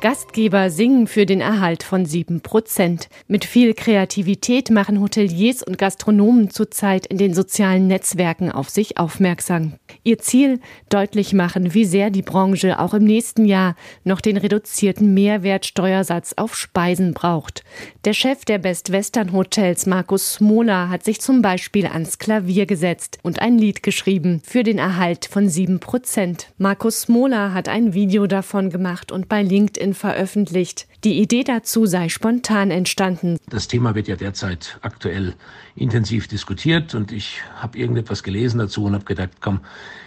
Gastgeber 0.00 0.70
singen 0.70 1.08
für 1.08 1.26
den 1.26 1.40
Erhalt 1.40 1.82
von 1.82 2.06
sieben 2.06 2.40
Prozent. 2.40 3.08
Mit 3.26 3.44
viel 3.44 3.74
Kreativität 3.74 4.70
machen 4.70 5.00
Hoteliers 5.00 5.64
und 5.64 5.76
Gastronomen 5.76 6.50
zurzeit 6.50 7.04
in 7.06 7.18
den 7.18 7.34
sozialen 7.34 7.88
Netzwerken 7.88 8.52
auf 8.52 8.70
sich 8.70 8.96
aufmerksam. 8.96 9.72
Ihr 10.04 10.18
Ziel, 10.18 10.60
deutlich 10.88 11.32
machen, 11.32 11.74
wie 11.74 11.84
sehr 11.84 12.10
die 12.10 12.22
Branche 12.22 12.78
auch 12.78 12.94
im 12.94 13.02
nächsten 13.02 13.44
Jahr 13.44 13.74
noch 14.04 14.20
den 14.20 14.36
reduzierten 14.36 15.14
Mehrwertsteuersatz 15.14 16.34
auf 16.36 16.54
Speisen 16.54 17.12
braucht. 17.12 17.64
Der 18.04 18.12
Chef 18.12 18.44
der 18.44 18.58
Best 18.58 18.92
Western 18.92 19.32
Hotels, 19.32 19.86
Markus 19.86 20.34
Smola, 20.34 20.90
hat 20.90 21.02
sich 21.02 21.20
zum 21.20 21.42
Beispiel 21.42 21.86
ans 21.86 22.18
Klavier 22.18 22.66
gesetzt 22.66 23.18
und 23.24 23.42
ein 23.42 23.58
Lied 23.58 23.82
geschrieben 23.82 24.42
für 24.44 24.62
den 24.62 24.78
Erhalt 24.78 25.26
von 25.26 25.48
sieben 25.48 25.80
Prozent. 25.80 26.52
Markus 26.56 27.00
Smola 27.00 27.52
hat 27.52 27.68
ein 27.68 27.94
Video 27.94 28.28
davon 28.28 28.70
gemacht 28.70 29.10
und 29.10 29.28
bei 29.28 29.42
LinkedIn 29.42 29.87
LinkedIn 29.88 29.94
veröffentlicht. 29.94 30.86
Die 31.04 31.20
Idee 31.20 31.44
dazu 31.44 31.86
sei 31.86 32.08
spontan 32.08 32.70
entstanden. 32.70 33.38
Das 33.48 33.68
Thema 33.68 33.94
wird 33.94 34.08
ja 34.08 34.16
derzeit 34.16 34.78
aktuell 34.82 35.34
intensiv 35.76 36.28
diskutiert 36.28 36.94
und 36.94 37.12
ich 37.12 37.40
habe 37.56 37.78
irgendetwas 37.78 38.22
gelesen 38.22 38.58
dazu 38.58 38.84
und 38.84 38.94
habe 38.94 39.04
gedacht, 39.04 39.30
komm, 39.40 39.60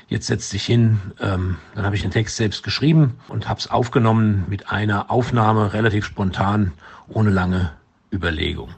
jetzt 0.08 0.28
setz 0.28 0.50
dich 0.50 0.66
hin. 0.66 1.00
Ähm, 1.20 1.58
dann 1.76 1.86
habe 1.86 1.96
ich 1.96 2.02
den 2.02 2.12
Text 2.12 2.38
selbst 2.38 2.64
geschrieben 2.64 3.16
und 3.28 3.48
habe 3.48 3.60
es 3.60 3.70
aufgenommen 3.70 4.46
mit 4.50 4.72
einer 4.72 5.10
Aufnahme 5.10 5.74
relativ 5.74 6.06
spontan, 6.06 6.74
ohne 7.08 7.30
lange 7.30 7.72
Überlegung. 8.12 8.70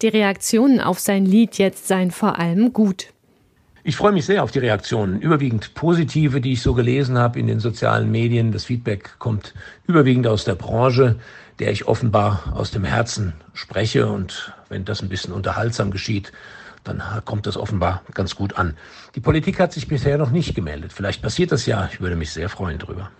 Die 0.00 0.08
Reaktionen 0.08 0.80
auf 0.80 1.00
sein 1.00 1.26
Lied 1.26 1.58
jetzt 1.58 1.88
seien 1.88 2.12
vor 2.12 2.38
allem 2.38 2.72
gut. 2.72 3.08
Ich 3.88 3.96
freue 3.96 4.12
mich 4.12 4.26
sehr 4.26 4.44
auf 4.44 4.50
die 4.50 4.58
Reaktionen, 4.58 5.18
überwiegend 5.18 5.72
positive, 5.72 6.42
die 6.42 6.52
ich 6.52 6.60
so 6.60 6.74
gelesen 6.74 7.16
habe 7.16 7.38
in 7.38 7.46
den 7.46 7.58
sozialen 7.58 8.10
Medien. 8.10 8.52
Das 8.52 8.66
Feedback 8.66 9.18
kommt 9.18 9.54
überwiegend 9.86 10.26
aus 10.26 10.44
der 10.44 10.56
Branche, 10.56 11.16
der 11.58 11.70
ich 11.70 11.88
offenbar 11.88 12.52
aus 12.54 12.70
dem 12.70 12.84
Herzen 12.84 13.32
spreche. 13.54 14.06
Und 14.06 14.52
wenn 14.68 14.84
das 14.84 15.00
ein 15.00 15.08
bisschen 15.08 15.32
unterhaltsam 15.32 15.90
geschieht, 15.90 16.32
dann 16.84 17.02
kommt 17.24 17.46
das 17.46 17.56
offenbar 17.56 18.02
ganz 18.12 18.34
gut 18.34 18.58
an. 18.58 18.76
Die 19.14 19.20
Politik 19.20 19.58
hat 19.58 19.72
sich 19.72 19.88
bisher 19.88 20.18
noch 20.18 20.32
nicht 20.32 20.54
gemeldet. 20.54 20.92
Vielleicht 20.92 21.22
passiert 21.22 21.50
das 21.50 21.64
ja. 21.64 21.88
Ich 21.90 21.98
würde 21.98 22.14
mich 22.14 22.30
sehr 22.30 22.50
freuen 22.50 22.78
drüber. 22.78 23.10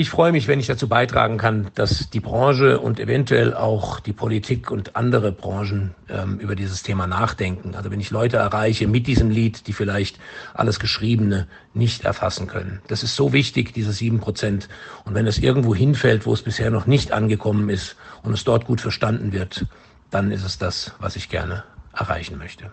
Ich 0.00 0.10
freue 0.10 0.30
mich, 0.30 0.46
wenn 0.46 0.60
ich 0.60 0.68
dazu 0.68 0.86
beitragen 0.86 1.38
kann, 1.38 1.72
dass 1.74 2.08
die 2.08 2.20
Branche 2.20 2.78
und 2.78 3.00
eventuell 3.00 3.52
auch 3.52 3.98
die 3.98 4.12
Politik 4.12 4.70
und 4.70 4.94
andere 4.94 5.32
Branchen 5.32 5.92
ähm, 6.08 6.38
über 6.38 6.54
dieses 6.54 6.84
Thema 6.84 7.08
nachdenken. 7.08 7.74
Also 7.74 7.90
wenn 7.90 7.98
ich 7.98 8.12
Leute 8.12 8.36
erreiche 8.36 8.86
mit 8.86 9.08
diesem 9.08 9.28
Lied, 9.28 9.66
die 9.66 9.72
vielleicht 9.72 10.20
alles 10.54 10.78
Geschriebene 10.78 11.48
nicht 11.74 12.04
erfassen 12.04 12.46
können. 12.46 12.80
Das 12.86 13.02
ist 13.02 13.16
so 13.16 13.32
wichtig, 13.32 13.74
diese 13.74 13.90
sieben 13.90 14.20
Prozent. 14.20 14.68
Und 15.04 15.14
wenn 15.14 15.26
es 15.26 15.40
irgendwo 15.40 15.74
hinfällt, 15.74 16.26
wo 16.26 16.32
es 16.32 16.42
bisher 16.42 16.70
noch 16.70 16.86
nicht 16.86 17.10
angekommen 17.10 17.68
ist 17.68 17.96
und 18.22 18.32
es 18.32 18.44
dort 18.44 18.66
gut 18.66 18.80
verstanden 18.80 19.32
wird, 19.32 19.66
dann 20.12 20.30
ist 20.30 20.44
es 20.44 20.58
das, 20.58 20.92
was 21.00 21.16
ich 21.16 21.28
gerne 21.28 21.64
erreichen 21.92 22.38
möchte. 22.38 22.70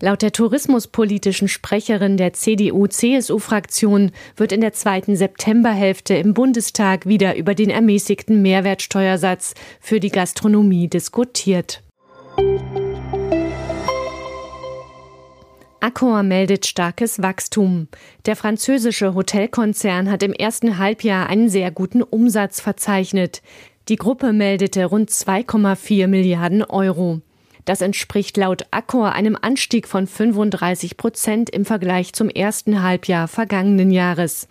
Laut 0.00 0.22
der 0.22 0.32
tourismuspolitischen 0.32 1.48
Sprecherin 1.48 2.16
der 2.16 2.32
CDU-CSU-Fraktion 2.32 4.12
wird 4.36 4.52
in 4.52 4.60
der 4.60 4.72
zweiten 4.72 5.16
Septemberhälfte 5.16 6.14
im 6.14 6.34
Bundestag 6.34 7.06
wieder 7.06 7.36
über 7.36 7.54
den 7.54 7.70
ermäßigten 7.70 8.40
Mehrwertsteuersatz 8.40 9.54
für 9.80 9.98
die 9.98 10.10
Gastronomie 10.10 10.88
diskutiert. 10.88 11.82
Accor 15.80 16.22
meldet 16.22 16.66
starkes 16.66 17.22
Wachstum. 17.22 17.88
Der 18.26 18.36
französische 18.36 19.14
Hotelkonzern 19.14 20.10
hat 20.10 20.22
im 20.22 20.32
ersten 20.32 20.78
Halbjahr 20.78 21.28
einen 21.28 21.48
sehr 21.48 21.70
guten 21.70 22.02
Umsatz 22.02 22.60
verzeichnet. 22.60 23.42
Die 23.88 23.96
Gruppe 23.96 24.32
meldete 24.32 24.84
rund 24.84 25.10
2,4 25.10 26.06
Milliarden 26.06 26.62
Euro. 26.62 27.22
Das 27.68 27.82
entspricht 27.82 28.38
laut 28.38 28.64
Accor 28.70 29.12
einem 29.12 29.36
Anstieg 29.38 29.88
von 29.88 30.06
35 30.06 30.96
Prozent 30.96 31.50
im 31.50 31.66
Vergleich 31.66 32.14
zum 32.14 32.30
ersten 32.30 32.82
Halbjahr 32.82 33.28
vergangenen 33.28 33.90
Jahres. 33.90 34.48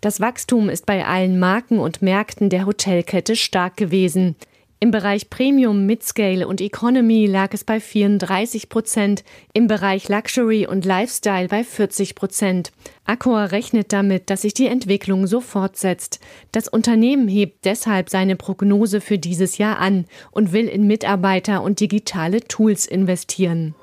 Das 0.00 0.20
Wachstum 0.20 0.68
ist 0.68 0.86
bei 0.86 1.04
allen 1.04 1.40
Marken 1.40 1.80
und 1.80 2.00
Märkten 2.00 2.48
der 2.48 2.66
Hotelkette 2.66 3.34
stark 3.34 3.76
gewesen. 3.76 4.36
Im 4.82 4.92
Bereich 4.92 5.28
Premium, 5.28 5.84
Midscale 5.84 6.48
und 6.48 6.62
Economy 6.62 7.26
lag 7.26 7.52
es 7.52 7.64
bei 7.64 7.80
34 7.80 8.70
Prozent, 8.70 9.24
im 9.52 9.66
Bereich 9.66 10.08
Luxury 10.08 10.66
und 10.66 10.86
Lifestyle 10.86 11.48
bei 11.48 11.64
40 11.64 12.14
Prozent. 12.14 12.72
Accor 13.04 13.52
rechnet 13.52 13.92
damit, 13.92 14.30
dass 14.30 14.40
sich 14.40 14.54
die 14.54 14.68
Entwicklung 14.68 15.26
so 15.26 15.42
fortsetzt. 15.42 16.18
Das 16.50 16.66
Unternehmen 16.66 17.28
hebt 17.28 17.66
deshalb 17.66 18.08
seine 18.08 18.36
Prognose 18.36 19.02
für 19.02 19.18
dieses 19.18 19.58
Jahr 19.58 19.78
an 19.80 20.06
und 20.30 20.52
will 20.52 20.66
in 20.66 20.86
Mitarbeiter 20.86 21.62
und 21.62 21.80
digitale 21.80 22.40
Tools 22.40 22.86
investieren. 22.86 23.74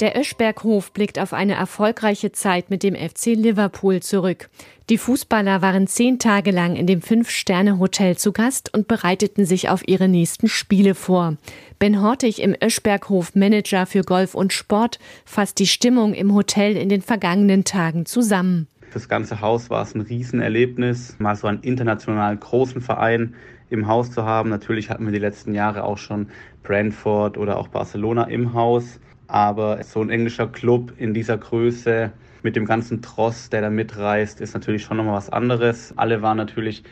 Der 0.00 0.18
Öschberghof 0.18 0.92
blickt 0.92 1.18
auf 1.18 1.32
eine 1.32 1.54
erfolgreiche 1.54 2.32
Zeit 2.32 2.70
mit 2.70 2.82
dem 2.82 2.96
FC 2.96 3.26
Liverpool 3.36 4.00
zurück. 4.00 4.48
Die 4.90 4.98
Fußballer 4.98 5.62
waren 5.62 5.86
zehn 5.86 6.18
Tage 6.18 6.50
lang 6.50 6.74
in 6.74 6.86
dem 6.86 7.02
Fünf-Sterne-Hotel 7.02 8.16
zu 8.16 8.32
Gast 8.32 8.74
und 8.74 8.88
bereiteten 8.88 9.46
sich 9.46 9.68
auf 9.68 9.86
ihre 9.86 10.08
nächsten 10.08 10.48
Spiele 10.48 10.94
vor. 10.94 11.36
Ben 11.78 12.02
Hortig 12.02 12.42
im 12.42 12.56
Öschberghof 12.62 13.34
Manager 13.34 13.86
für 13.86 14.02
Golf 14.02 14.34
und 14.34 14.52
Sport 14.52 14.98
fasst 15.24 15.60
die 15.60 15.68
Stimmung 15.68 16.14
im 16.14 16.34
Hotel 16.34 16.76
in 16.76 16.88
den 16.88 17.02
vergangenen 17.02 17.64
Tagen 17.64 18.04
zusammen. 18.04 18.66
Das 18.92 19.08
ganze 19.08 19.40
Haus 19.40 19.70
war 19.70 19.82
es 19.82 19.94
ein 19.94 20.02
Riesenerlebnis, 20.02 21.16
mal 21.18 21.36
so 21.36 21.46
einen 21.46 21.60
internationalen 21.60 22.40
großen 22.40 22.80
Verein 22.80 23.34
im 23.70 23.86
Haus 23.86 24.10
zu 24.10 24.24
haben. 24.24 24.50
Natürlich 24.50 24.90
hatten 24.90 25.06
wir 25.06 25.12
die 25.12 25.18
letzten 25.18 25.54
Jahre 25.54 25.84
auch 25.84 25.96
schon 25.96 26.28
Brentford 26.62 27.38
oder 27.38 27.56
auch 27.56 27.68
Barcelona 27.68 28.24
im 28.24 28.52
Haus. 28.52 29.00
Aber 29.32 29.82
so 29.82 30.02
ein 30.02 30.10
englischer 30.10 30.46
Club 30.46 30.92
in 30.98 31.14
dieser 31.14 31.38
Größe 31.38 32.12
mit 32.42 32.54
dem 32.54 32.66
ganzen 32.66 33.00
Tross, 33.00 33.48
der 33.48 33.62
da 33.62 33.70
mitreist, 33.70 34.42
ist 34.42 34.52
natürlich 34.52 34.82
schon 34.82 34.98
nochmal 34.98 35.16
was 35.16 35.30
anderes. 35.30 35.94
Alle 35.96 36.20
waren 36.20 36.36
natürlich 36.36 36.82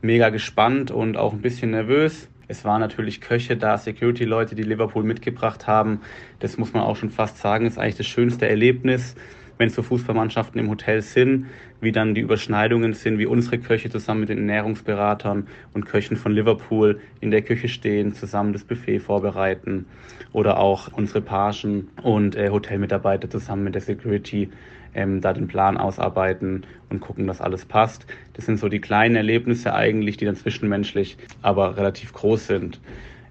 mega 0.00 0.28
gespannt 0.28 0.92
und 0.92 1.16
auch 1.16 1.32
ein 1.32 1.40
bisschen 1.40 1.72
nervös. 1.72 2.28
Es 2.46 2.64
waren 2.64 2.80
natürlich 2.80 3.20
Köche 3.20 3.56
da, 3.56 3.76
Security-Leute, 3.78 4.54
die 4.54 4.62
Liverpool 4.62 5.02
mitgebracht 5.02 5.66
haben. 5.66 6.02
Das 6.38 6.56
muss 6.56 6.72
man 6.72 6.84
auch 6.84 6.94
schon 6.94 7.10
fast 7.10 7.38
sagen, 7.38 7.66
ist 7.66 7.78
eigentlich 7.78 7.96
das 7.96 8.06
schönste 8.06 8.48
Erlebnis 8.48 9.16
wenn 9.58 9.70
so 9.70 9.82
Fußballmannschaften 9.82 10.58
im 10.60 10.70
Hotel 10.70 11.02
sind, 11.02 11.46
wie 11.80 11.92
dann 11.92 12.14
die 12.14 12.20
Überschneidungen 12.20 12.94
sind, 12.94 13.18
wie 13.18 13.26
unsere 13.26 13.58
Köche 13.58 13.90
zusammen 13.90 14.20
mit 14.20 14.28
den 14.30 14.38
Ernährungsberatern 14.38 15.46
und 15.74 15.86
Köchen 15.86 16.16
von 16.16 16.32
Liverpool 16.32 17.00
in 17.20 17.30
der 17.30 17.42
Küche 17.42 17.68
stehen, 17.68 18.14
zusammen 18.14 18.52
das 18.52 18.64
Buffet 18.64 19.00
vorbereiten 19.00 19.86
oder 20.32 20.58
auch 20.58 20.92
unsere 20.92 21.20
Pagen 21.20 21.88
und 22.02 22.36
äh, 22.36 22.50
Hotelmitarbeiter 22.50 23.28
zusammen 23.28 23.64
mit 23.64 23.74
der 23.74 23.82
Security 23.82 24.48
ähm, 24.94 25.20
da 25.20 25.32
den 25.32 25.48
Plan 25.48 25.76
ausarbeiten 25.76 26.64
und 26.88 27.00
gucken, 27.00 27.26
dass 27.26 27.40
alles 27.40 27.64
passt. 27.64 28.06
Das 28.34 28.46
sind 28.46 28.58
so 28.58 28.68
die 28.68 28.80
kleinen 28.80 29.16
Erlebnisse 29.16 29.74
eigentlich, 29.74 30.16
die 30.16 30.24
dann 30.24 30.36
zwischenmenschlich 30.36 31.16
aber 31.42 31.76
relativ 31.76 32.12
groß 32.12 32.46
sind. 32.46 32.80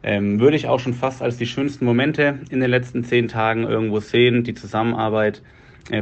Ähm, 0.04 0.40
würde 0.40 0.56
ich 0.56 0.68
auch 0.68 0.80
schon 0.80 0.94
fast 0.94 1.22
als 1.22 1.38
die 1.38 1.48
schönsten 1.48 1.86
Momente 1.86 2.40
in 2.50 2.60
den 2.60 2.70
letzten 2.70 3.04
zehn 3.04 3.28
Tagen 3.28 3.64
irgendwo 3.64 4.00
sehen, 4.00 4.44
die 4.44 4.54
Zusammenarbeit 4.54 5.42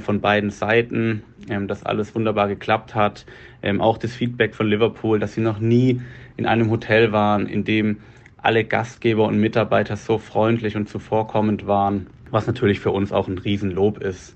von 0.01 0.21
beiden 0.21 0.49
Seiten, 0.49 1.23
ähm, 1.49 1.67
dass 1.67 1.83
alles 1.83 2.15
wunderbar 2.15 2.47
geklappt 2.47 2.95
hat. 2.95 3.25
Ähm, 3.61 3.81
auch 3.81 3.97
das 3.97 4.13
Feedback 4.13 4.55
von 4.55 4.67
Liverpool, 4.67 5.19
dass 5.19 5.33
sie 5.33 5.41
noch 5.41 5.59
nie 5.59 6.01
in 6.37 6.45
einem 6.45 6.71
Hotel 6.71 7.11
waren, 7.11 7.47
in 7.47 7.63
dem 7.63 7.97
alle 8.37 8.63
Gastgeber 8.63 9.25
und 9.25 9.39
Mitarbeiter 9.39 9.95
so 9.97 10.17
freundlich 10.17 10.75
und 10.75 10.87
zuvorkommend 10.89 11.67
waren, 11.67 12.07
was 12.29 12.47
natürlich 12.47 12.79
für 12.79 12.91
uns 12.91 13.11
auch 13.11 13.27
ein 13.27 13.37
Riesenlob 13.37 13.99
ist. 13.99 14.35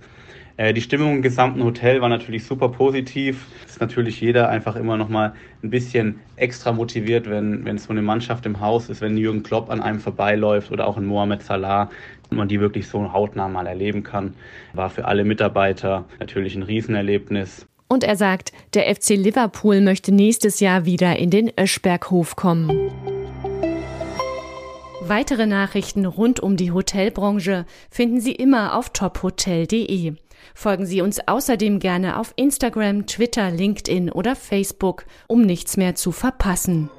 Äh, 0.59 0.73
die 0.73 0.81
Stimmung 0.81 1.15
im 1.15 1.21
gesamten 1.21 1.63
Hotel 1.63 2.01
war 2.01 2.09
natürlich 2.09 2.43
super 2.43 2.67
positiv. 2.67 3.45
Ist 3.65 3.79
natürlich 3.79 4.19
jeder 4.19 4.49
einfach 4.49 4.75
immer 4.75 4.97
noch 4.97 5.07
mal 5.07 5.33
ein 5.63 5.69
bisschen 5.69 6.19
extra 6.35 6.73
motiviert, 6.73 7.29
wenn, 7.29 7.63
wenn 7.63 7.77
so 7.77 7.91
eine 7.91 8.01
Mannschaft 8.01 8.45
im 8.45 8.59
Haus 8.59 8.89
ist, 8.89 8.99
wenn 8.99 9.15
Jürgen 9.15 9.41
Klopp 9.41 9.69
an 9.69 9.79
einem 9.79 10.01
vorbeiläuft 10.01 10.69
oder 10.71 10.85
auch 10.85 10.97
ein 10.97 11.05
Mohamed 11.05 11.43
Salah 11.43 11.89
man 12.29 12.47
die 12.47 12.59
wirklich 12.59 12.87
so 12.87 13.13
hautnah 13.13 13.47
mal 13.47 13.67
erleben 13.67 14.03
kann. 14.03 14.33
War 14.73 14.89
für 14.89 15.05
alle 15.05 15.23
Mitarbeiter 15.23 16.05
natürlich 16.19 16.55
ein 16.55 16.63
Riesenerlebnis. 16.63 17.65
Und 17.87 18.03
er 18.03 18.15
sagt, 18.15 18.51
der 18.75 18.93
FC 18.93 19.11
Liverpool 19.11 19.81
möchte 19.81 20.13
nächstes 20.13 20.59
Jahr 20.59 20.85
wieder 20.85 21.17
in 21.17 21.31
den 21.31 21.51
Öschberghof 21.59 22.35
kommen. 22.35 22.69
Weitere 25.01 25.47
Nachrichten 25.47 26.05
rund 26.05 26.39
um 26.39 26.55
die 26.55 26.71
Hotelbranche 26.71 27.65
finden 27.89 28.21
Sie 28.21 28.33
immer 28.33 28.77
auf 28.77 28.89
tophotel.de. 28.89 30.13
Folgen 30.53 30.85
Sie 30.85 31.01
uns 31.01 31.19
außerdem 31.27 31.79
gerne 31.79 32.19
auf 32.19 32.33
Instagram, 32.35 33.07
Twitter, 33.07 33.49
LinkedIn 33.49 34.11
oder 34.11 34.35
Facebook, 34.35 35.05
um 35.25 35.41
nichts 35.41 35.77
mehr 35.77 35.95
zu 35.95 36.11
verpassen. 36.11 36.91